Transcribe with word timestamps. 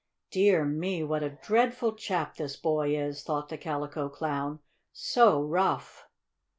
"Dear 0.31 0.65
me, 0.65 1.03
what 1.03 1.21
a 1.21 1.29
dreadful 1.43 1.93
chap 1.93 2.37
this 2.37 2.57
boy 2.57 2.97
is!" 2.97 3.21
thought 3.21 3.49
the 3.49 3.57
Calico 3.59 4.09
Clown. 4.09 4.57
"So 4.91 5.39
rough!" 5.43 6.07